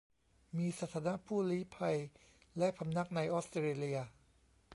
[0.57, 1.97] มีสถานะผู้ลี้ภัย
[2.57, 3.99] และพำนักในออสเตรเลีย